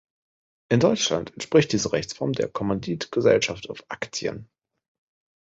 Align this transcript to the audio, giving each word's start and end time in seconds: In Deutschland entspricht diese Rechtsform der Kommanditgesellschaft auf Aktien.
In 0.71 0.79
Deutschland 0.79 1.31
entspricht 1.33 1.73
diese 1.73 1.93
Rechtsform 1.93 2.33
der 2.33 2.47
Kommanditgesellschaft 2.49 3.69
auf 3.69 3.83
Aktien. 3.87 4.49